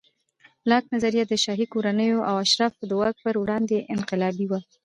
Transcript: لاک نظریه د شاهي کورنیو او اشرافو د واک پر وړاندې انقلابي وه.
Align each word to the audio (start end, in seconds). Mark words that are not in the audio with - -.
لاک 0.69 0.83
نظریه 0.95 1.23
د 1.27 1.33
شاهي 1.43 1.65
کورنیو 1.73 2.25
او 2.29 2.35
اشرافو 2.45 2.81
د 2.87 2.91
واک 2.99 3.15
پر 3.23 3.35
وړاندې 3.41 3.85
انقلابي 3.95 4.45
وه. 4.47 4.59